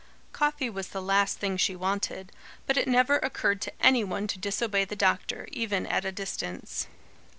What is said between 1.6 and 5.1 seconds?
wanted; but it never occurred to any one to disobey the